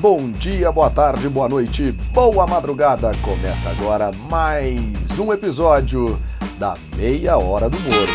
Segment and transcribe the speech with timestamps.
[0.00, 3.10] Bom dia, boa tarde, boa noite, boa madrugada.
[3.22, 4.80] Começa agora mais
[5.18, 6.06] um episódio
[6.58, 8.10] da Meia Hora do Moro.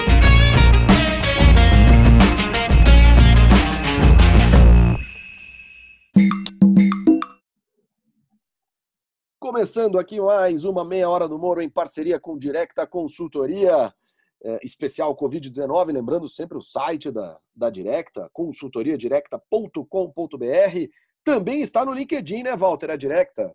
[9.40, 13.94] Começando aqui mais uma Meia Hora do Moro em parceria com Directa Consultoria
[14.46, 20.90] é, especial Covid-19, lembrando sempre o site da, da Directa, consultoriadirecta.com.br.
[21.26, 22.91] Também está no LinkedIn, né, Walter?
[22.91, 23.52] A Directa.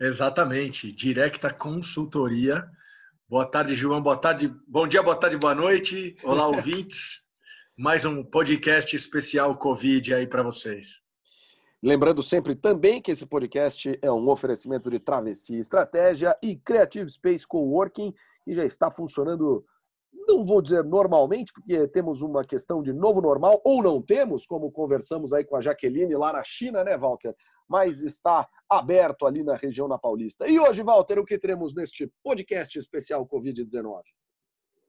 [0.00, 2.66] Exatamente, Directa Consultoria.
[3.28, 4.02] Boa tarde, João.
[4.02, 6.16] Boa tarde, bom dia, boa tarde, boa noite.
[6.24, 7.20] Olá, ouvintes.
[7.76, 11.02] Mais um podcast especial Covid aí para vocês.
[11.82, 17.46] Lembrando sempre também que esse podcast é um oferecimento de Travessia Estratégia e Creative Space
[17.46, 19.66] Coworking, que já está funcionando
[20.12, 24.70] não vou dizer normalmente, porque temos uma questão de novo normal, ou não temos, como
[24.70, 27.34] conversamos aí com a Jaqueline lá na China, né, Walter?
[27.68, 30.46] Mas está aberto ali na região na Paulista.
[30.48, 34.02] E hoje, Walter, o que teremos neste podcast especial Covid-19?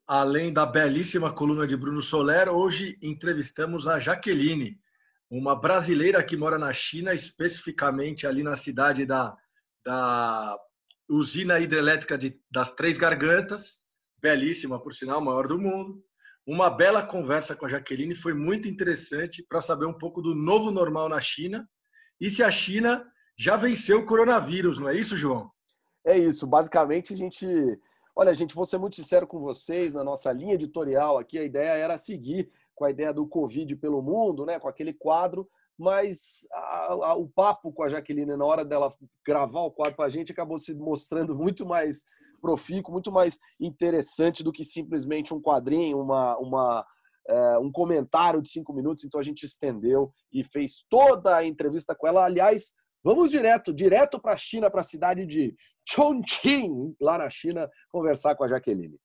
[0.08, 4.80] Além da belíssima coluna de Bruno Soler, hoje entrevistamos a Jaqueline,
[5.30, 9.36] uma brasileira que mora na China, especificamente ali na cidade da,
[9.86, 10.58] da
[11.10, 13.81] usina hidrelétrica de, das Três Gargantas,
[14.22, 16.04] belíssima, por sinal, maior do mundo.
[16.46, 20.72] Uma bela conversa com a Jaqueline, foi muito interessante para saber um pouco do novo
[20.72, 21.68] normal na China
[22.22, 23.04] e se a China
[23.36, 25.50] já venceu o coronavírus, não é isso, João?
[26.06, 26.46] É isso.
[26.46, 27.48] Basicamente, a gente.
[28.16, 31.72] Olha, gente, vou ser muito sincero com vocês, na nossa linha editorial aqui, a ideia
[31.72, 34.60] era seguir com a ideia do Covid pelo mundo, né?
[34.60, 38.94] Com aquele quadro, mas a, a, o papo com a Jaqueline, na hora dela
[39.26, 42.06] gravar o quadro para a gente, acabou se mostrando muito mais
[42.42, 46.86] profícuo, muito mais interessante do que simplesmente um quadrinho, uma, uma,
[47.30, 49.06] é, um comentário de cinco minutos.
[49.06, 52.26] Então a gente estendeu e fez toda a entrevista com ela.
[52.26, 55.56] Aliás, vamos direto, direto para a China, para a cidade de
[55.88, 58.98] Chongqing, lá na China, conversar com a Jaqueline.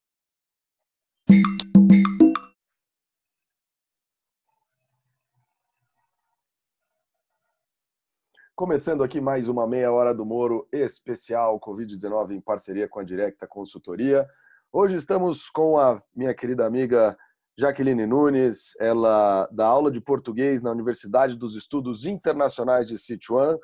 [8.57, 13.47] Começando aqui mais uma meia hora do Moro especial Covid-19 em parceria com a Directa
[13.47, 14.27] Consultoria.
[14.73, 17.15] Hoje estamos com a minha querida amiga
[17.55, 23.59] Jaqueline Nunes, ela dá aula de português na Universidade dos Estudos Internacionais de Sichuan,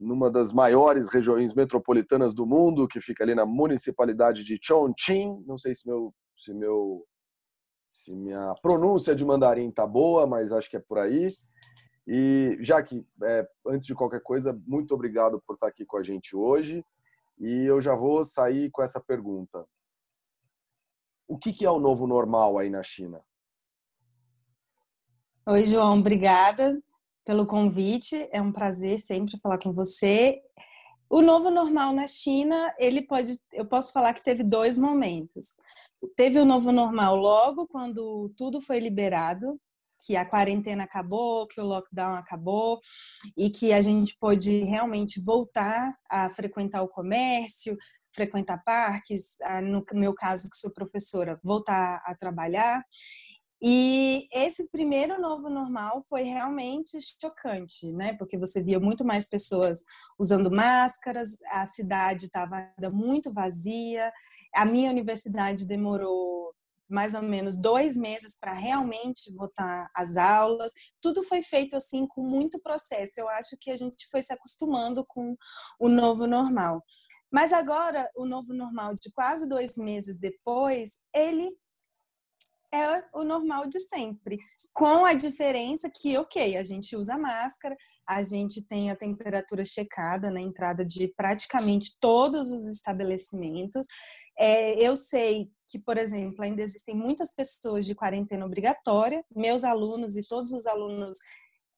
[0.00, 5.44] numa das maiores regiões metropolitanas do mundo, que fica ali na municipalidade de Chongqing.
[5.46, 7.04] Não sei se meu se meu
[7.86, 11.26] se minha pronúncia de mandarim tá boa, mas acho que é por aí.
[12.06, 16.36] E, Jaque, é, antes de qualquer coisa, muito obrigado por estar aqui com a gente
[16.36, 16.84] hoje.
[17.38, 19.66] E eu já vou sair com essa pergunta.
[21.28, 23.20] O que, que é o novo normal aí na China?
[25.46, 26.80] Oi, João, obrigada
[27.24, 28.28] pelo convite.
[28.30, 30.40] É um prazer sempre falar com você.
[31.08, 35.56] O novo normal na China, ele pode, eu posso falar que teve dois momentos.
[36.16, 39.60] Teve o novo normal logo quando tudo foi liberado,
[40.04, 42.80] que a quarentena acabou, que o lockdown acabou
[43.36, 47.76] e que a gente pôde realmente voltar a frequentar o comércio,
[48.14, 52.82] frequentar parques, no meu caso, que sou professora, voltar a trabalhar.
[53.62, 58.14] E esse primeiro novo normal foi realmente chocante, né?
[58.18, 59.82] Porque você via muito mais pessoas
[60.18, 64.12] usando máscaras, a cidade estava muito vazia.
[64.54, 66.52] A minha universidade demorou
[66.88, 70.72] mais ou menos dois meses para realmente botar as aulas.
[71.00, 73.20] Tudo foi feito assim com muito processo.
[73.20, 75.36] Eu acho que a gente foi se acostumando com
[75.80, 76.82] o novo normal.
[77.32, 81.50] Mas agora, o novo normal de quase dois meses depois, ele
[82.72, 84.38] é o normal de sempre,
[84.72, 87.76] com a diferença que, ok, a gente usa máscara,
[88.08, 93.86] a gente tem a temperatura checada na entrada de praticamente todos os estabelecimentos.
[94.38, 100.16] É, eu sei que, por exemplo, ainda existem muitas pessoas de quarentena obrigatória, meus alunos
[100.16, 101.18] e todos os alunos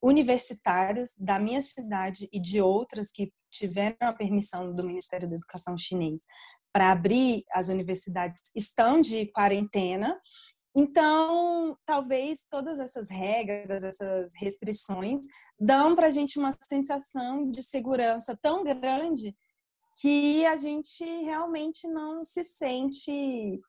[0.01, 5.77] universitários da minha cidade e de outras que tiveram a permissão do Ministério da Educação
[5.77, 6.23] chinês
[6.71, 10.19] para abrir as universidades estão de quarentena.
[10.75, 15.25] Então, talvez todas essas regras, essas restrições,
[15.59, 19.35] dão para a gente uma sensação de segurança tão grande
[19.99, 23.59] que a gente realmente não se sente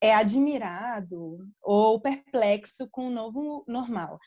[0.00, 4.18] é, admirado ou perplexo com o novo normal.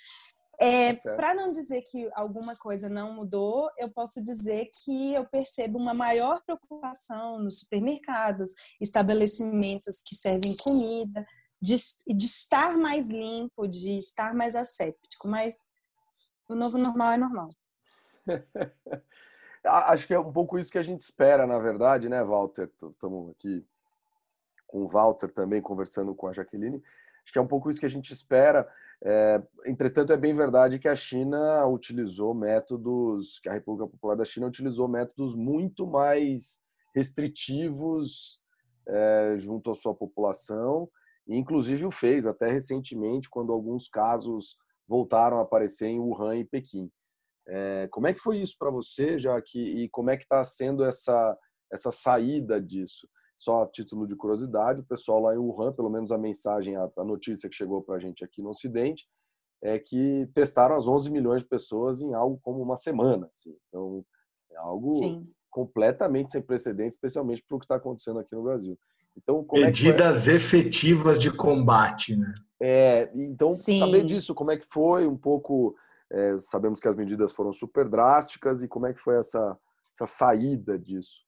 [0.61, 5.77] É, para não dizer que alguma coisa não mudou, eu posso dizer que eu percebo
[5.77, 11.25] uma maior preocupação nos supermercados, estabelecimentos que servem comida,
[11.61, 11.75] de,
[12.07, 15.65] de estar mais limpo, de estar mais asséptico, mas
[16.47, 17.47] o novo normal é normal.
[19.63, 22.69] Acho que é um pouco isso que a gente espera, na verdade, né, Walter?
[22.81, 23.65] Estamos aqui
[24.67, 26.81] com o Walter também conversando com a Jaqueline.
[27.23, 28.67] Acho que é um pouco isso que a gente espera.
[29.01, 34.25] É, entretanto, é bem verdade que a China utilizou métodos, que a República Popular da
[34.25, 36.61] China utilizou métodos muito mais
[36.93, 38.41] restritivos
[38.87, 40.89] é, junto à sua população,
[41.27, 44.57] inclusive o fez até recentemente, quando alguns casos
[44.87, 46.91] voltaram a aparecer em Wuhan e Pequim.
[47.51, 50.43] É, como é que foi isso para você, já que e como é que está
[50.43, 51.37] sendo essa
[51.71, 53.07] essa saída disso?
[53.37, 56.89] Só a título de curiosidade, o pessoal lá em Wuhan, pelo menos a mensagem, a,
[56.97, 59.07] a notícia que chegou para a gente aqui no Ocidente,
[59.61, 63.27] é que testaram as 11 milhões de pessoas em algo como uma semana.
[63.31, 63.55] Assim.
[63.67, 64.03] Então,
[64.51, 65.27] é algo Sim.
[65.49, 68.77] completamente sem precedentes, especialmente para o que está acontecendo aqui no Brasil.
[69.17, 72.31] Então, Medidas é efetivas de combate, né?
[72.61, 73.79] É, então, Sim.
[73.79, 75.75] saber disso, como é que foi um pouco
[76.11, 79.57] é, sabemos que as medidas foram super drásticas e como é que foi essa,
[79.95, 81.27] essa saída disso?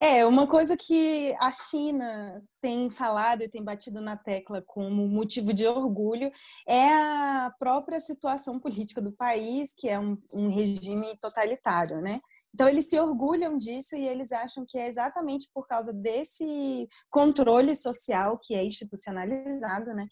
[0.00, 5.52] É, uma coisa que a China tem falado e tem batido na tecla como motivo
[5.52, 6.30] de orgulho
[6.68, 12.20] é a própria situação política do país, que é um, um regime totalitário, né?
[12.54, 17.74] Então, eles se orgulham disso e eles acham que é exatamente por causa desse controle
[17.76, 20.06] social que é institucionalizado, né,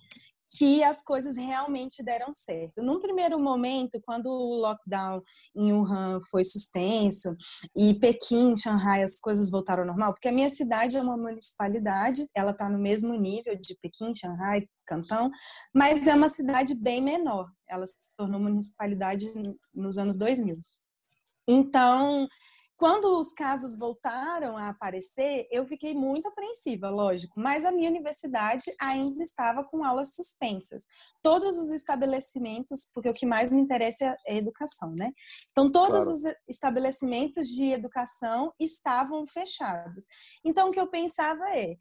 [0.56, 2.82] que as coisas realmente deram certo.
[2.82, 5.22] Num primeiro momento, quando o lockdown
[5.54, 7.36] em Wuhan foi suspenso
[7.76, 12.26] e Pequim, Xangai, as coisas voltaram ao normal, porque a minha cidade é uma municipalidade,
[12.34, 15.30] ela está no mesmo nível de Pequim, Xangai, Cantão,
[15.74, 17.50] mas é uma cidade bem menor.
[17.68, 19.26] Ela se tornou municipalidade
[19.74, 20.56] nos anos 2000.
[21.48, 22.26] Então,
[22.76, 28.70] quando os casos voltaram a aparecer, eu fiquei muito apreensiva, lógico, mas a minha universidade
[28.78, 30.86] ainda estava com aulas suspensas.
[31.22, 35.10] Todos os estabelecimentos, porque o que mais me interessa é a educação, né?
[35.50, 36.12] Então, todos claro.
[36.12, 40.04] os estabelecimentos de educação estavam fechados.
[40.44, 41.76] Então, o que eu pensava é,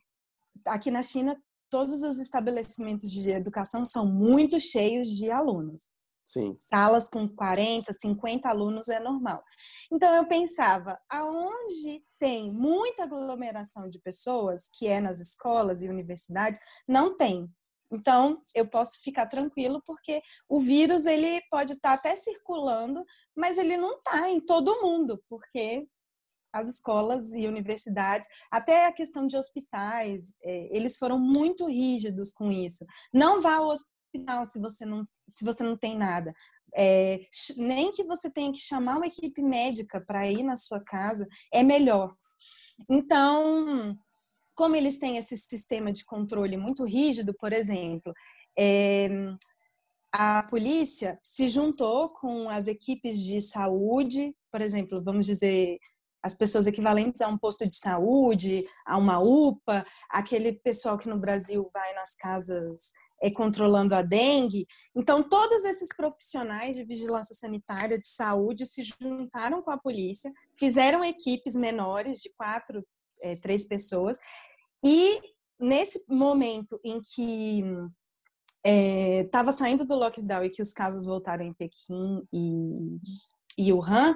[0.66, 1.38] aqui na China,
[1.70, 5.95] todos os estabelecimentos de educação são muito cheios de alunos.
[6.26, 6.58] Sim.
[6.60, 9.44] Salas com 40, 50 alunos é normal.
[9.92, 16.60] Então eu pensava, aonde tem muita aglomeração de pessoas, que é nas escolas e universidades,
[16.88, 17.48] não tem.
[17.92, 20.20] Então eu posso ficar tranquilo porque
[20.50, 23.06] o vírus ele pode estar tá até circulando,
[23.36, 25.88] mas ele não está em todo mundo, porque
[26.52, 32.50] as escolas e universidades, até a questão de hospitais, é, eles foram muito rígidos com
[32.50, 32.86] isso.
[33.14, 33.95] Não vá ao hospital
[34.46, 36.34] se você não, se você não tem nada.
[36.78, 37.22] É,
[37.58, 41.64] nem que você tenha que chamar uma equipe médica para ir na sua casa, é
[41.64, 42.14] melhor.
[42.90, 43.98] Então,
[44.56, 48.14] como eles têm esse sistema de controle muito rígido, por exemplo,
[48.58, 49.10] é,
[50.12, 55.78] a polícia se juntou com as equipes de saúde, por exemplo, vamos dizer,
[56.24, 61.20] as pessoas equivalentes a um posto de saúde, a uma UPA, aquele pessoal que no
[61.20, 62.92] Brasil vai nas casas
[63.26, 64.68] é, controlando a dengue.
[64.96, 71.04] Então, todos esses profissionais de vigilância sanitária, de saúde, se juntaram com a polícia, fizeram
[71.04, 72.86] equipes menores, de quatro,
[73.24, 74.20] é, três pessoas,
[74.84, 75.20] e
[75.60, 77.64] nesse momento em que
[79.24, 83.00] estava é, saindo do lockdown e que os casos voltaram em Pequim e,
[83.58, 84.16] e Wuhan,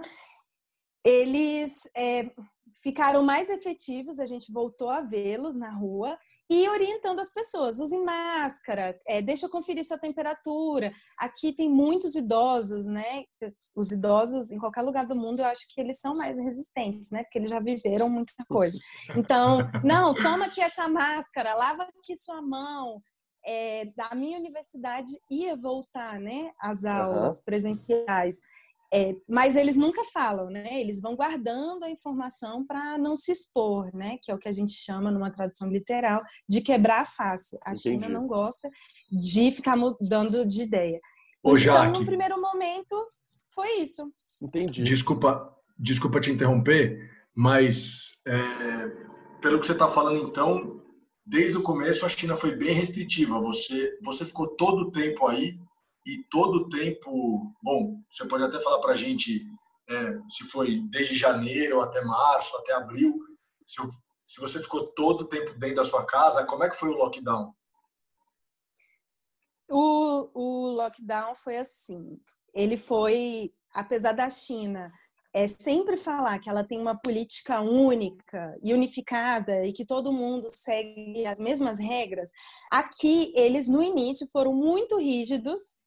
[1.05, 2.31] eles é,
[2.81, 6.17] ficaram mais efetivos, a gente voltou a vê-los na rua
[6.49, 10.91] e orientando as pessoas, usem máscara, é, deixa eu conferir sua temperatura.
[11.17, 13.23] Aqui tem muitos idosos, né?
[13.75, 17.23] Os idosos, em qualquer lugar do mundo, eu acho que eles são mais resistentes, né?
[17.23, 18.77] Porque eles já viveram muita coisa.
[19.15, 22.99] Então, não, toma aqui essa máscara, lava aqui sua mão.
[23.45, 26.51] É, da minha universidade ia voltar, né?
[26.59, 27.43] As aulas uhum.
[27.45, 28.39] presenciais.
[28.91, 30.79] É, mas eles nunca falam, né?
[30.79, 34.17] Eles vão guardando a informação para não se expor, né?
[34.21, 37.57] Que é o que a gente chama, numa tradução literal, de quebrar a face.
[37.63, 37.81] A Entendi.
[37.81, 38.67] China não gosta
[39.11, 40.99] de ficar mudando de ideia.
[41.43, 42.95] Ô, então, Jaque, no primeiro momento,
[43.53, 44.11] foi isso.
[44.41, 44.81] Entendi.
[44.83, 48.39] Desculpa, desculpa te interromper, mas é,
[49.39, 50.81] pelo que você está falando, então,
[51.23, 53.39] desde o começo a China foi bem restritiva.
[53.39, 55.59] Você, você ficou todo o tempo aí
[56.05, 59.45] e todo o tempo, bom, você pode até falar para a gente
[59.89, 63.19] é, se foi desde janeiro até março, até abril,
[63.65, 63.81] se,
[64.25, 66.97] se você ficou todo o tempo dentro da sua casa, como é que foi o
[66.97, 67.53] lockdown?
[69.69, 72.19] O, o lockdown foi assim,
[72.53, 74.91] ele foi, apesar da China
[75.33, 80.49] é sempre falar que ela tem uma política única e unificada e que todo mundo
[80.49, 82.31] segue as mesmas regras.
[82.71, 85.77] Aqui eles no início foram muito rígidos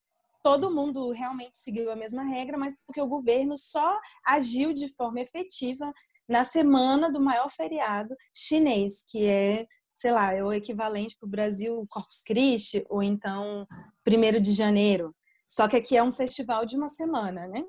[0.43, 5.21] todo mundo realmente seguiu a mesma regra, mas porque o governo só agiu de forma
[5.21, 5.93] efetiva
[6.29, 11.31] na semana do maior feriado chinês, que é, sei lá, é o equivalente para o
[11.31, 13.67] Brasil Corpus Christi, ou então
[14.07, 15.15] 1 de janeiro.
[15.49, 17.63] Só que aqui é um festival de uma semana, né?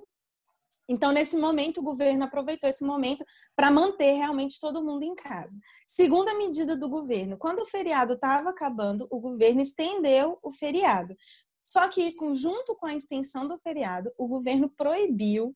[0.89, 3.23] Então, nesse momento, o governo aproveitou esse momento
[3.55, 5.57] para manter realmente todo mundo em casa.
[5.85, 11.15] Segunda medida do governo: quando o feriado estava acabando, o governo estendeu o feriado.
[11.63, 15.55] Só que, junto com a extensão do feriado, o governo proibiu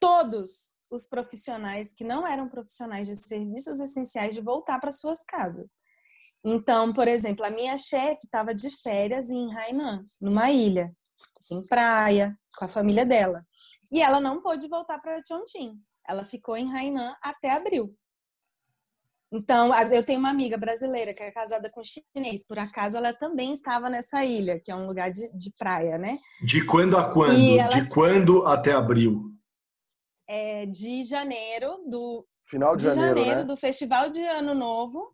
[0.00, 5.72] todos os profissionais que não eram profissionais de serviços essenciais de voltar para suas casas.
[6.44, 10.94] Então, por exemplo, a minha chefe estava de férias em Hainan, numa ilha,
[11.50, 13.42] em praia, com a família dela.
[13.92, 15.78] E ela não pôde voltar para Chongqing.
[16.06, 17.94] Ela ficou em Hainan até abril.
[19.30, 22.44] Então, eu tenho uma amiga brasileira que é casada com chinês.
[22.46, 26.18] Por acaso, ela também estava nessa ilha, que é um lugar de, de praia, né?
[26.42, 27.58] De quando a quando?
[27.58, 27.74] Ela...
[27.74, 29.30] De quando até abril?
[30.26, 33.44] É, de janeiro, do final de, de janeiro, janeiro né?
[33.44, 35.10] do Festival de Ano Novo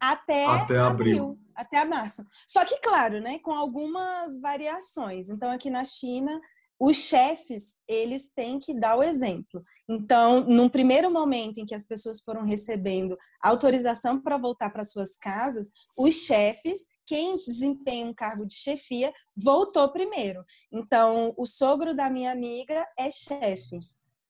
[0.00, 1.22] até, até abril.
[1.24, 2.24] abril, até março.
[2.46, 5.28] Só que, claro, né, com algumas variações.
[5.28, 6.40] Então, aqui na China,
[6.80, 9.62] os chefes, eles têm que dar o exemplo.
[9.86, 15.14] Então, num primeiro momento em que as pessoas foram recebendo autorização para voltar para suas
[15.14, 20.42] casas, os chefes, quem desempenha um cargo de chefia, voltou primeiro.
[20.72, 23.78] Então, o sogro da minha amiga é chefe,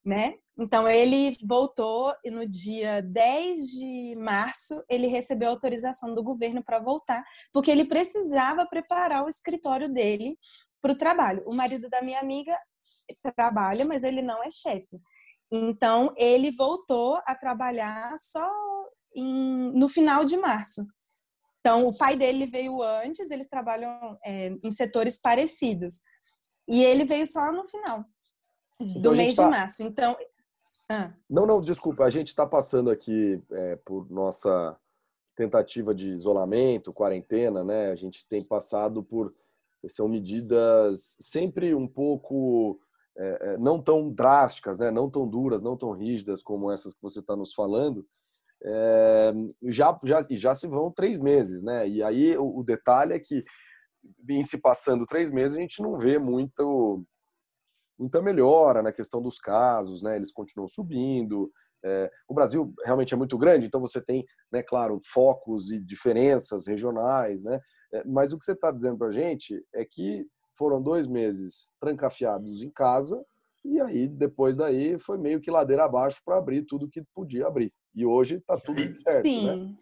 [0.04, 0.34] né?
[0.58, 6.80] Então, ele voltou e no dia 10 de março ele recebeu autorização do governo para
[6.80, 10.36] voltar, porque ele precisava preparar o escritório dele
[10.80, 11.42] para o trabalho.
[11.46, 12.56] O marido da minha amiga
[13.36, 15.00] trabalha, mas ele não é chefe.
[15.52, 18.48] Então, ele voltou a trabalhar só
[19.14, 20.86] em, no final de março.
[21.60, 26.00] Então, o pai dele veio antes, eles trabalham é, em setores parecidos.
[26.68, 28.04] E ele veio só no final
[28.80, 29.44] então, do mês tá...
[29.44, 29.82] de março.
[29.82, 30.16] Então.
[30.88, 31.12] Ah.
[31.28, 32.04] Não, não, desculpa.
[32.04, 34.76] A gente está passando aqui é, por nossa
[35.36, 37.90] tentativa de isolamento, quarentena, né?
[37.90, 39.34] A gente tem passado por
[39.88, 42.78] são medidas sempre um pouco
[43.16, 44.90] é, é, não tão drásticas, né?
[44.90, 48.06] não tão duras, não tão rígidas como essas que você está nos falando.
[48.62, 49.32] É,
[49.64, 51.88] já, já, já se vão três meses, né?
[51.88, 53.42] E aí o, o, detalhe é que,
[54.28, 57.02] em se passando três meses, a gente não vê muito,
[57.98, 60.16] muita melhora na questão dos casos, né?
[60.16, 61.50] Eles continuam subindo.
[61.82, 66.66] É, o Brasil realmente é muito grande, então você tem, né, claro, focos e diferenças
[66.66, 67.58] regionais, né?
[67.92, 71.72] É, mas o que você está dizendo para a gente é que foram dois meses
[71.80, 73.22] trancafiados em casa
[73.64, 77.72] e aí depois daí foi meio que ladeira abaixo para abrir tudo que podia abrir.
[77.94, 79.22] E hoje está tudo certo, né?
[79.22, 79.46] Sim.
[79.46, 79.76] Né?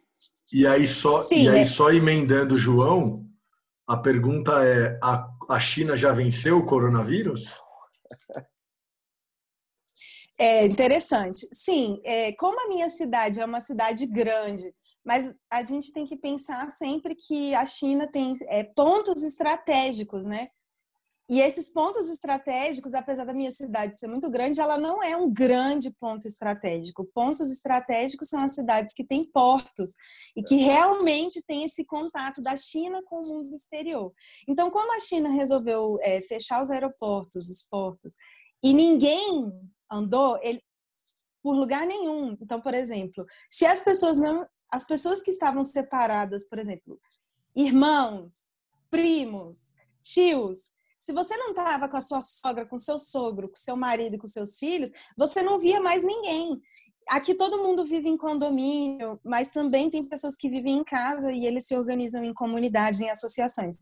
[0.52, 1.64] E aí só Sim, e aí é.
[1.64, 3.24] só emendando João,
[3.86, 7.60] a pergunta é: a, a China já venceu o coronavírus?
[10.40, 11.48] É interessante.
[11.52, 14.72] Sim, é, como a minha cidade é uma cidade grande
[15.08, 20.48] mas a gente tem que pensar sempre que a China tem é, pontos estratégicos, né?
[21.30, 25.32] E esses pontos estratégicos, apesar da minha cidade ser muito grande, ela não é um
[25.32, 27.08] grande ponto estratégico.
[27.14, 29.92] Pontos estratégicos são as cidades que têm portos
[30.36, 34.12] e que realmente têm esse contato da China com o mundo exterior.
[34.46, 38.12] Então, como a China resolveu é, fechar os aeroportos, os portos,
[38.62, 39.50] e ninguém
[39.90, 40.62] andou ele,
[41.42, 42.36] por lugar nenhum.
[42.42, 47.00] Então, por exemplo, se as pessoas não as pessoas que estavam separadas, por exemplo,
[47.56, 48.58] irmãos,
[48.90, 53.76] primos, tios, se você não estava com a sua sogra, com seu sogro, com seu
[53.76, 56.60] marido com seus filhos, você não via mais ninguém.
[57.08, 61.46] Aqui todo mundo vive em condomínio, mas também tem pessoas que vivem em casa e
[61.46, 63.78] eles se organizam em comunidades, em associações.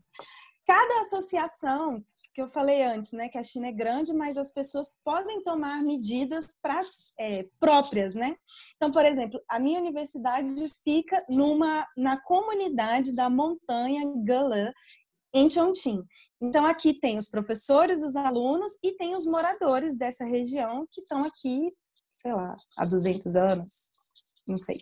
[0.67, 2.03] Cada associação
[2.37, 5.81] que eu falei antes, né, que a China é grande, mas as pessoas podem tomar
[5.81, 6.81] medidas pra,
[7.17, 8.35] é, próprias, né?
[8.75, 14.71] Então, por exemplo, a minha universidade fica numa na comunidade da montanha Galan
[15.33, 16.03] em Chongqing.
[16.39, 21.23] Então, aqui tem os professores, os alunos e tem os moradores dessa região que estão
[21.23, 21.73] aqui,
[22.11, 23.89] sei lá, há 200 anos,
[24.47, 24.79] não sei.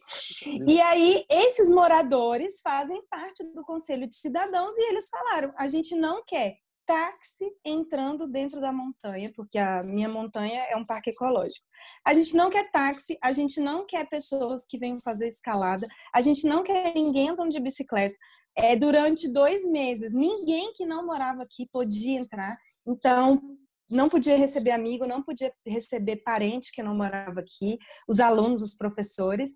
[0.67, 5.95] E aí, esses moradores fazem parte do Conselho de Cidadãos e eles falaram: a gente
[5.95, 11.65] não quer táxi entrando dentro da montanha, porque a minha montanha é um parque ecológico.
[12.05, 16.21] A gente não quer táxi, a gente não quer pessoas que venham fazer escalada, a
[16.21, 18.15] gente não quer ninguém andando de bicicleta.
[18.57, 22.55] É, durante dois meses, ninguém que não morava aqui podia entrar.
[22.87, 23.41] Então,
[23.89, 27.77] não podia receber amigo, não podia receber parente que não morava aqui,
[28.07, 29.51] os alunos, os professores.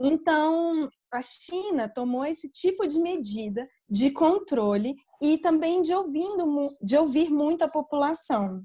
[0.00, 6.96] Então, a China tomou esse tipo de medida de controle e também de, ouvindo, de
[6.96, 8.64] ouvir muito a população.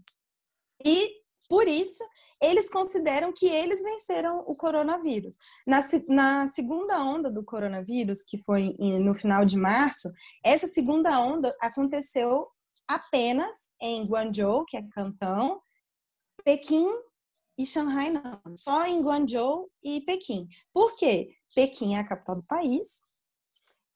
[0.84, 1.12] E,
[1.48, 2.04] por isso,
[2.42, 5.36] eles consideram que eles venceram o coronavírus.
[5.68, 10.10] Na, na, segunda onda do coronavírus, que foi no final de março,
[10.44, 12.48] essa segunda onda aconteceu
[12.90, 15.62] apenas em Guangzhou, que é Cantão,
[16.44, 16.88] Pequim
[17.56, 20.48] e Shanghai não, só em Guangzhou e Pequim.
[20.74, 21.36] Por quê?
[21.54, 23.04] Pequim é a capital do país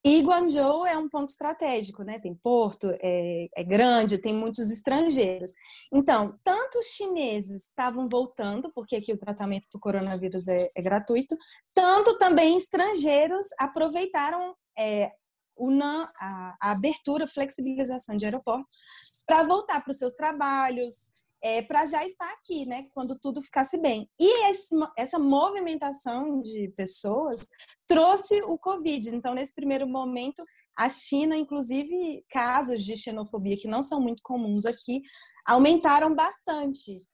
[0.06, 2.20] e Guangzhou é um ponto estratégico, né?
[2.20, 5.54] Tem porto, é, é grande, tem muitos estrangeiros.
[5.94, 11.38] Então, tanto os chineses estavam voltando, porque aqui o tratamento do coronavírus é, é gratuito,
[11.74, 15.10] tanto também estrangeiros aproveitaram é,
[16.20, 18.74] a, a abertura, flexibilização de aeroportos
[19.26, 22.88] para voltar para os seus trabalhos, é, para já estar aqui, né?
[22.94, 24.10] Quando tudo ficasse bem.
[24.18, 27.46] E esse, essa movimentação de pessoas
[27.86, 29.14] trouxe o Covid.
[29.14, 30.42] Então, nesse primeiro momento,
[30.76, 35.02] a China, inclusive, casos de xenofobia que não são muito comuns aqui,
[35.46, 37.06] aumentaram bastante.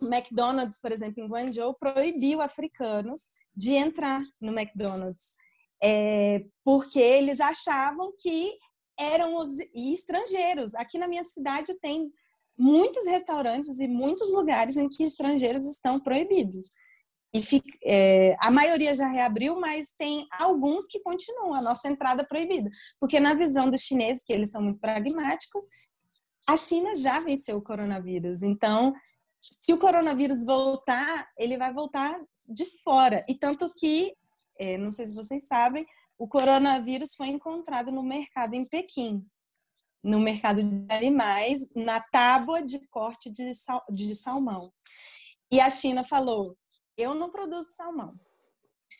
[0.00, 3.22] O McDonald's, por exemplo, em Guangzhou, proibiu africanos
[3.56, 5.34] de entrar no McDonald's,
[5.82, 8.56] é, porque eles achavam que
[8.98, 10.74] eram os estrangeiros.
[10.74, 12.10] Aqui na minha cidade tem
[12.56, 16.68] muitos restaurantes e muitos lugares em que estrangeiros estão proibidos.
[17.34, 22.24] E fica, é, a maioria já reabriu, mas tem alguns que continuam a nossa entrada
[22.24, 22.70] proibida.
[23.00, 25.64] Porque na visão dos chineses, que eles são muito pragmáticos,
[26.48, 28.42] a China já venceu o coronavírus.
[28.42, 28.94] Então,
[29.40, 33.24] se o coronavírus voltar, ele vai voltar de fora.
[33.28, 34.14] E tanto que,
[34.58, 35.86] é, não sei se vocês sabem,
[36.18, 39.26] o coronavírus foi encontrado no mercado em Pequim
[40.04, 44.70] no mercado de animais na tábua de corte de, sal, de salmão.
[45.50, 46.54] E a China falou:
[46.96, 48.14] eu não produzo salmão.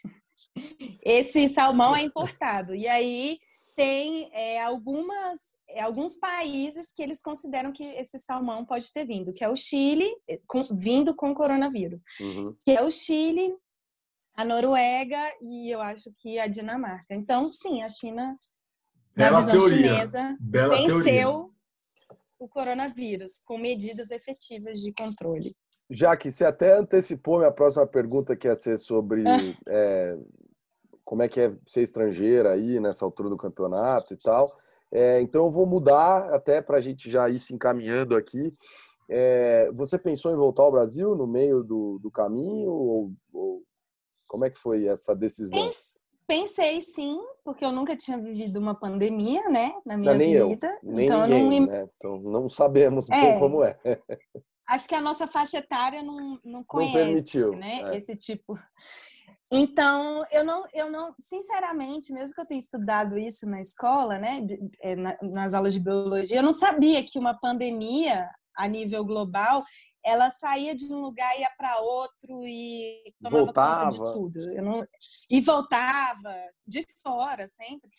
[1.04, 2.74] Esse salmão é importado.
[2.74, 3.38] E aí
[3.76, 9.32] tem é, algumas, é, alguns países que eles consideram que esse salmão pode ter vindo,
[9.32, 10.08] que é o Chile,
[10.46, 12.56] com, vindo com coronavírus, uhum.
[12.64, 13.52] que é o Chile,
[14.34, 17.14] a Noruega e eu acho que a Dinamarca.
[17.14, 18.36] Então, sim, a China
[19.14, 19.76] Bela visão teoria.
[19.76, 21.50] chinesa, Bela venceu teoria.
[22.38, 25.54] o coronavírus com medidas efetivas de controle.
[25.88, 29.38] Jaque, você até antecipou minha próxima pergunta, que ia ser sobre ah.
[29.68, 30.18] é,
[31.04, 34.46] como é que é ser estrangeira aí nessa altura do campeonato e tal.
[34.90, 38.52] É, então eu vou mudar até para a gente já ir se encaminhando aqui.
[39.08, 42.70] É, você pensou em voltar ao Brasil no meio do, do caminho?
[42.70, 43.62] Ou, ou,
[44.34, 45.70] como é que foi essa decisão?
[46.26, 50.78] Pensei sim, porque eu nunca tinha vivido uma pandemia, né, na minha não, nem vida.
[50.82, 51.66] Eu, nem então ninguém, não...
[51.68, 51.88] Né?
[51.96, 53.78] Então não sabemos é, como é.
[54.66, 57.96] acho que a nossa faixa etária não, não conhece, não permitiu, né, é.
[57.96, 58.58] esse tipo.
[59.52, 64.44] Então, eu não, eu não, sinceramente, mesmo que eu tenha estudado isso na escola, né,
[64.82, 69.62] é, nas aulas de biologia, eu não sabia que uma pandemia a nível global
[70.04, 73.90] ela saía de um lugar ia para outro e tomava voltava.
[73.90, 74.62] conta de tudo.
[74.62, 74.86] Não...
[75.30, 76.34] E voltava
[76.66, 77.90] de fora sempre.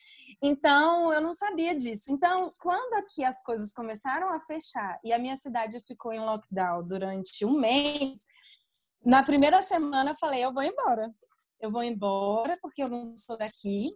[0.42, 2.12] Então, eu não sabia disso.
[2.12, 6.88] Então, quando aqui as coisas começaram a fechar e a minha cidade ficou em lockdown
[6.88, 8.26] durante um mês,
[9.04, 11.12] na primeira semana eu falei, eu vou embora.
[11.60, 13.96] Eu vou embora porque eu não sou daqui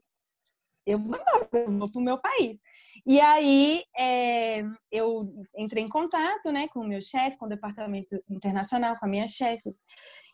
[0.86, 1.18] eu vou
[1.52, 2.62] eu vou para o meu país.
[3.06, 4.62] E aí é,
[4.92, 9.10] eu entrei em contato né, com o meu chefe, com o departamento internacional, com a
[9.10, 9.74] minha chefe,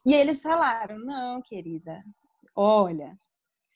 [0.06, 2.04] e eles falaram: não, querida,
[2.56, 3.16] olha,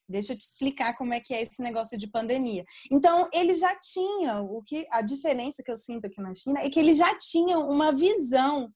[0.08, 2.65] deixa eu te explicar como é que é esse negócio de pandemia.
[2.91, 6.69] Então, eles já tinham, o que a diferença que eu sinto aqui na China é
[6.69, 8.67] que eles já tinham uma visão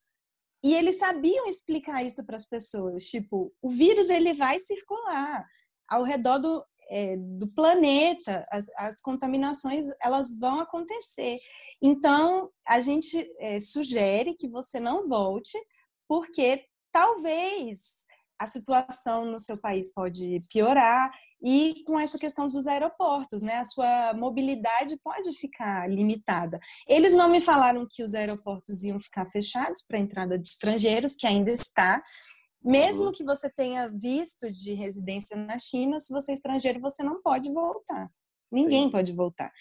[0.63, 5.45] e eles sabiam explicar isso para as pessoas, tipo, o vírus ele vai circular
[5.89, 11.37] ao redor do, é, do planeta, as, as, contaminações elas vão acontecer.
[11.81, 15.57] Então, a gente é, sugere que você não volte,
[16.07, 18.03] porque talvez
[18.39, 23.55] a situação no seu país pode piorar e com essa questão dos aeroportos, né?
[23.57, 26.57] A sua mobilidade pode ficar limitada.
[26.87, 31.27] Eles não me falaram que os aeroportos iam ficar fechados para entrada de estrangeiros, que
[31.27, 32.01] ainda está,
[32.63, 37.21] mesmo que você tenha visto de residência na China, se você é estrangeiro, você não
[37.21, 38.09] pode voltar.
[38.51, 38.91] Ninguém Sim.
[38.91, 39.51] pode voltar.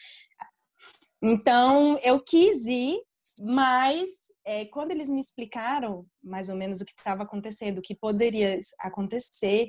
[1.23, 3.01] Então, eu quis ir,
[3.41, 4.09] mas
[4.45, 8.59] é, quando eles me explicaram mais ou menos o que estava acontecendo, o que poderia
[8.81, 9.69] acontecer,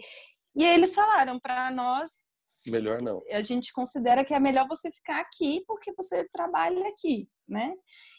[0.55, 2.11] e eles falaram para nós.
[2.67, 3.21] Melhor não.
[3.31, 7.27] A gente considera que é melhor você ficar aqui porque você trabalha aqui.
[7.47, 7.73] né?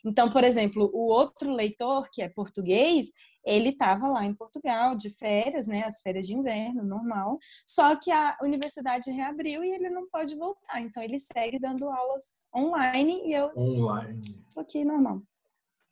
[0.04, 3.10] Então, por exemplo, o outro leitor, que é português,
[3.44, 7.38] ele estava lá em Portugal de férias, né, as férias de inverno, normal.
[7.66, 10.80] Só que a universidade reabriu e ele não pode voltar.
[10.80, 14.20] Então ele segue dando aulas online e eu online.
[14.52, 15.22] Tô aqui normal.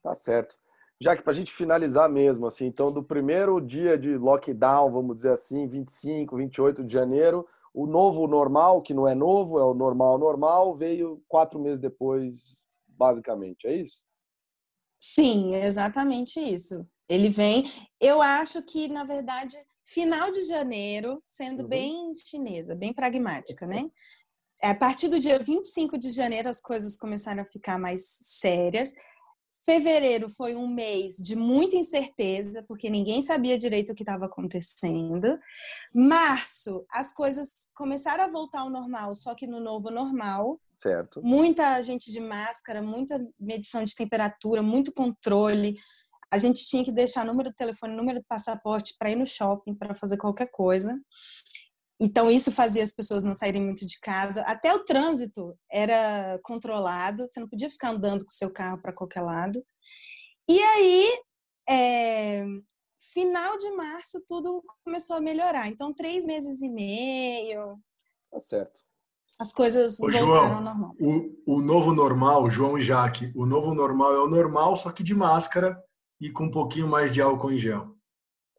[0.03, 0.57] Tá certo.
[1.01, 5.17] Já que para a gente finalizar mesmo, assim, então do primeiro dia de lockdown, vamos
[5.17, 9.75] dizer assim, 25, 28 de janeiro, o novo normal, que não é novo, é o
[9.75, 14.05] normal normal, veio quatro meses depois, basicamente, é isso?
[15.01, 16.87] Sim, exatamente isso.
[17.13, 17.71] Ele vem.
[18.01, 21.69] Eu acho que, na verdade, final de janeiro, sendo uhum.
[21.69, 23.91] bem chinesa, bem pragmática, né?
[24.63, 28.95] A partir do dia 25 de janeiro, as coisas começaram a ficar mais sérias.
[29.65, 35.39] Fevereiro foi um mês de muita incerteza, porque ninguém sabia direito o que estava acontecendo.
[35.95, 40.59] Março, as coisas começaram a voltar ao normal, só que no novo normal.
[40.79, 41.21] Certo.
[41.23, 45.77] Muita gente de máscara, muita medição de temperatura, muito controle
[46.33, 49.75] a gente tinha que deixar número de telefone, número de passaporte para ir no shopping,
[49.75, 50.99] para fazer qualquer coisa.
[52.01, 54.41] Então, isso fazia as pessoas não saírem muito de casa.
[54.43, 58.95] Até o trânsito era controlado, você não podia ficar andando com o seu carro para
[58.95, 59.63] qualquer lado.
[60.49, 61.21] E aí,
[61.69, 62.47] é,
[63.13, 65.69] final de março, tudo começou a melhorar.
[65.69, 67.79] Então, três meses e meio.
[68.31, 68.81] Tá certo.
[69.39, 70.97] As coisas Ô, voltaram João, ao normal.
[70.99, 75.03] O, o novo normal, João e Jaque, o novo normal é o normal, só que
[75.03, 75.79] de máscara
[76.23, 77.97] e com um pouquinho mais de álcool em gel.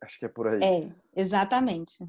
[0.01, 0.61] Acho que é por aí.
[0.61, 2.03] É, exatamente.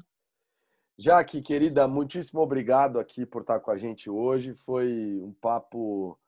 [0.97, 4.53] Jaque, querida, muitíssimo obrigado aqui por estar com a gente hoje.
[4.53, 6.19] Foi um papo,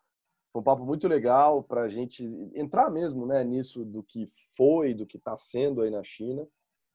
[0.54, 2.24] foi um papo muito legal para a gente
[2.56, 6.48] entrar mesmo né, nisso do que foi, do que está sendo aí na China,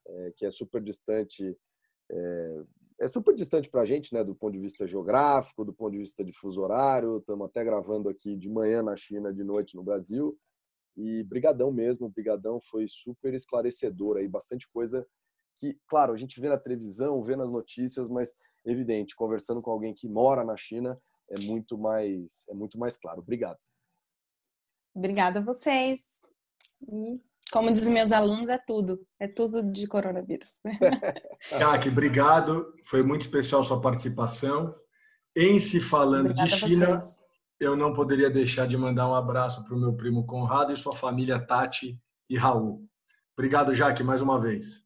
[0.07, 1.55] é, que é super distante.
[2.11, 2.63] É,
[3.01, 5.99] é super distante para a gente, né, do ponto de vista geográfico, do ponto de
[5.99, 7.19] vista de fuso horário.
[7.19, 10.39] Estamos até gravando aqui de manhã na China, de noite no Brasil.
[10.97, 15.07] E brigadão mesmo, brigadão, foi super esclarecedor aí, bastante coisa
[15.59, 19.93] que, claro, a gente vê na televisão, vê nas notícias, mas evidente, conversando com alguém
[19.93, 21.01] que mora na China,
[21.31, 23.21] é muito mais é muito mais claro.
[23.21, 23.59] Obrigado.
[24.95, 26.21] Obrigada a vocês.
[27.51, 30.61] Como dizem meus alunos, é tudo, é tudo de coronavírus.
[31.51, 32.75] Jaque, obrigado.
[32.85, 34.75] Foi muito especial sua participação.
[35.37, 36.99] Em se falando Obrigada de China,
[37.63, 40.93] eu não poderia deixar de mandar um abraço para o meu primo Conrado e sua
[40.93, 41.97] família Tati
[42.29, 42.83] e Raul.
[43.39, 44.83] Obrigado, Jaque, mais uma vez.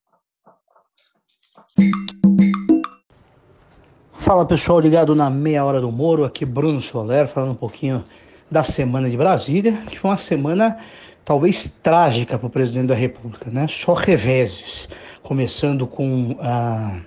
[4.13, 8.05] Fala pessoal, ligado na meia hora do Moro, aqui Bruno Soler, falando um pouquinho
[8.51, 10.79] da semana de Brasília, que foi uma semana
[11.25, 13.67] talvez trágica para o presidente da República, né?
[13.69, 14.87] Só reveses,
[15.23, 17.01] começando com ah,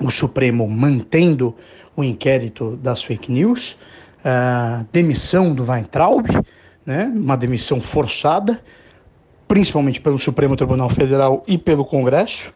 [0.00, 1.54] o Supremo mantendo
[1.94, 3.76] o inquérito das fake news,
[4.24, 6.26] a demissão do Weintraub,
[6.84, 8.60] né, uma demissão forçada,
[9.46, 12.52] principalmente pelo Supremo Tribunal Federal e pelo Congresso,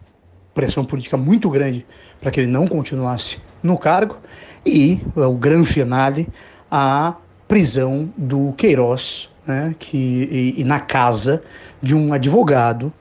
[0.54, 1.84] pressão política muito grande
[2.20, 4.16] para que ele não continuasse no cargo,
[4.64, 6.28] e o grande finale,
[6.70, 7.14] a
[7.46, 9.96] prisão do Queiroz, né, que,
[10.56, 11.42] e, e na casa
[11.80, 12.92] de um advogado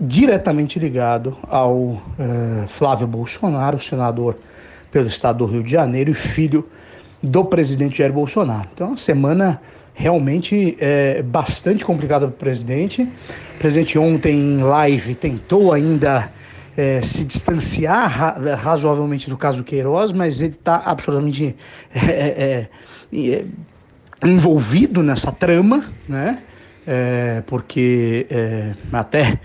[0.00, 2.00] diretamente ligado ao uh,
[2.68, 4.38] Flávio Bolsonaro, senador
[4.90, 6.68] pelo estado do Rio de Janeiro e filho
[7.22, 8.68] do presidente Jair Bolsonaro.
[8.72, 9.60] Então, é uma semana
[9.94, 13.02] realmente é, bastante complicada para o presidente.
[13.02, 16.30] O presidente ontem em live tentou ainda
[16.76, 21.56] é, se distanciar ra razoavelmente do caso Queiroz, mas ele está absolutamente
[21.92, 22.68] é, é,
[23.12, 23.44] é,
[24.24, 26.38] envolvido nessa trama, né?
[27.46, 28.26] Porque
[28.90, 29.38] até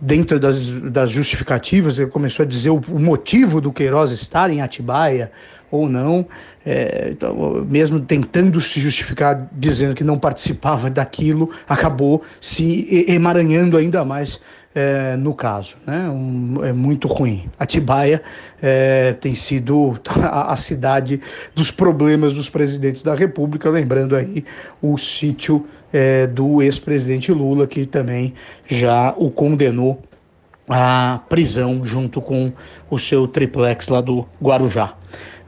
[0.00, 4.60] dentro das, das justificativas ele começou a dizer o, o motivo do Queiroz estar em
[4.60, 5.30] Atibaia,
[5.70, 6.26] ou não,
[6.64, 14.04] é, então, mesmo tentando se justificar dizendo que não participava daquilo, acabou se emaranhando ainda
[14.04, 14.40] mais
[14.76, 15.76] é, no caso.
[15.86, 16.08] Né?
[16.08, 17.48] Um, é muito ruim.
[17.58, 18.22] Atibaia
[18.60, 21.20] é, tem sido a, a, cidade
[21.54, 24.44] dos problemas dos presidentes da República, lembrando aí
[24.82, 28.34] o sítio é, do ex-presidente Lula, que também
[28.66, 30.02] já o condenou
[30.68, 32.52] à prisão junto com
[32.90, 34.94] o seu triplex lá do Guarujá.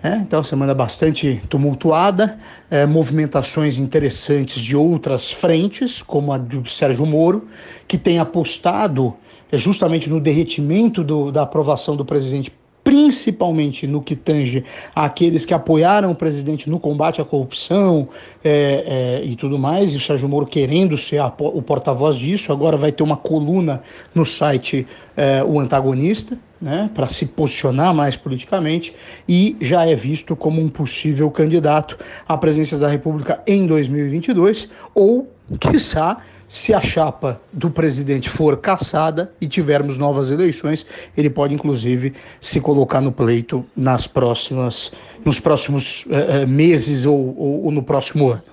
[0.00, 2.38] É, então, semana bastante tumultuada,
[2.70, 7.48] é, movimentações interessantes de outras frentes, como a do Sérgio Moro,
[7.88, 9.16] que tem apostado
[9.50, 12.52] é, justamente no derretimento do, da aprovação do presidente
[12.88, 18.08] principalmente no que tange àqueles que apoiaram o presidente no combate à corrupção
[18.42, 22.50] é, é, e tudo mais, e o Sérgio Moro querendo ser a, o porta-voz disso,
[22.50, 23.82] agora vai ter uma coluna
[24.14, 28.94] no site é, O Antagonista, né, para se posicionar mais politicamente,
[29.28, 35.30] e já é visto como um possível candidato à presidência da República em 2022, ou
[35.60, 42.14] Quiçá, se a chapa do presidente for caçada e tivermos novas eleições, ele pode inclusive
[42.40, 44.90] se colocar no pleito nas próximas,
[45.24, 48.44] nos próximos uh, meses ou, ou, ou no próximo ano.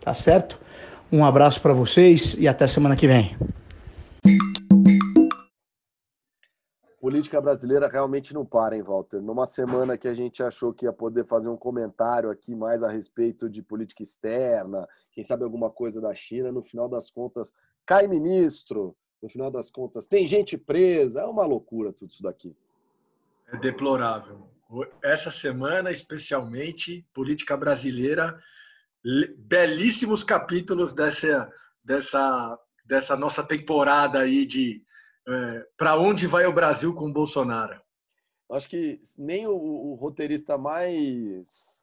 [0.00, 0.58] Tá certo?
[1.12, 3.36] Um abraço para vocês e até semana que vem.
[7.04, 9.20] Política brasileira realmente não para, hein, Walter?
[9.20, 12.88] Numa semana que a gente achou que ia poder fazer um comentário aqui mais a
[12.88, 17.52] respeito de política externa, quem sabe alguma coisa da China, no final das contas
[17.84, 22.56] cai ministro, no final das contas tem gente presa, é uma loucura tudo isso daqui.
[23.52, 24.48] É deplorável.
[25.02, 28.34] Essa semana, especialmente, política brasileira,
[29.36, 31.52] belíssimos capítulos dessa,
[31.84, 34.82] dessa, dessa nossa temporada aí de
[35.26, 37.80] é, para onde vai o Brasil com o Bolsonaro?
[38.52, 41.82] Acho que nem o, o, roteirista mais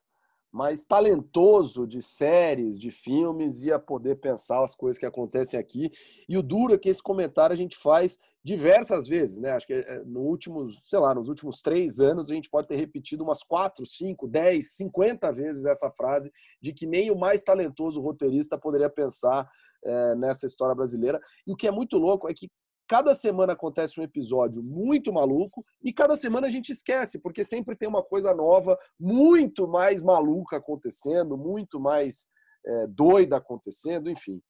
[0.54, 5.90] mais talentoso de séries, de filmes, ia poder pensar as coisas que acontecem aqui.
[6.28, 9.52] E o duro é que esse comentário a gente faz diversas vezes, né?
[9.52, 12.76] Acho que é, no últimos, sei lá, nos últimos três anos a gente pode ter
[12.76, 18.02] repetido umas quatro, cinco, dez, cinquenta vezes essa frase de que nem o mais talentoso
[18.02, 19.50] roteirista poderia pensar
[19.86, 21.22] é, nessa história brasileira.
[21.48, 22.52] E o que é muito louco é que
[22.92, 27.74] Cada semana acontece um episódio muito maluco e cada semana a gente esquece, porque sempre
[27.74, 32.28] tem uma coisa nova, muito mais maluca acontecendo, muito mais
[32.66, 34.42] é, doida acontecendo, enfim.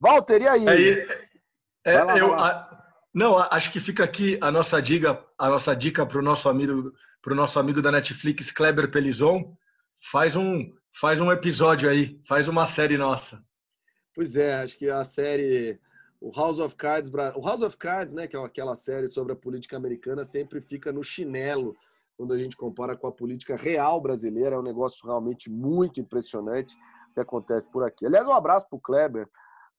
[0.00, 0.66] Walter, e aí?
[0.66, 1.06] aí
[1.84, 6.06] é, lá, eu, a, não, acho que fica aqui a nossa dica, a nossa dica
[6.06, 9.54] para o nosso amigo, para nosso amigo da Netflix, Kleber Pelizon,
[10.10, 13.44] faz um, faz um episódio aí, faz uma série nossa.
[14.14, 15.78] Pois é, acho que a série
[16.24, 19.36] o House of Cards, o House of Cards, né, que é aquela série sobre a
[19.36, 21.76] política americana, sempre fica no chinelo
[22.16, 24.56] quando a gente compara com a política real brasileira.
[24.56, 26.74] É um negócio realmente muito impressionante
[27.12, 28.06] que acontece por aqui.
[28.06, 29.28] Aliás, um abraço para o Kleber,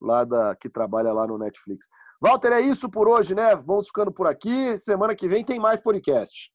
[0.00, 1.88] lá da, que trabalha lá no Netflix.
[2.20, 3.56] Walter, é isso por hoje, né?
[3.56, 4.78] Vamos ficando por aqui.
[4.78, 6.52] Semana que vem tem mais podcast.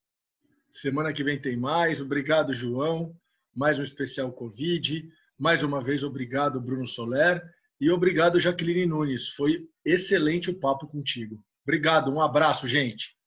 [0.70, 2.00] Semana que vem tem mais.
[2.00, 3.14] Obrigado, João.
[3.54, 5.06] Mais um especial Covid.
[5.38, 7.44] Mais uma vez, obrigado, Bruno Soler.
[7.82, 9.30] E obrigado, Jaqueline Nunes.
[9.30, 11.44] Foi excelente o papo contigo.
[11.66, 13.18] Obrigado, um abraço, gente.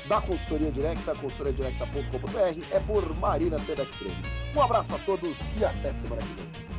[0.07, 4.17] da consultoria direta, consultoriadireta.com.br, é por Marina Tedaxreme.
[4.55, 6.72] Um abraço a todos e até semana que vem.